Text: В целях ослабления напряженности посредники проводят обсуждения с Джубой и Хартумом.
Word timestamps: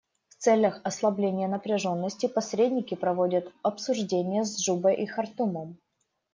В 0.29 0.33
целях 0.39 0.81
ослабления 0.83 1.47
напряженности 1.47 2.25
посредники 2.27 2.95
проводят 2.95 3.53
обсуждения 3.61 4.43
с 4.45 4.59
Джубой 4.59 4.95
и 4.95 5.05
Хартумом. 5.05 5.77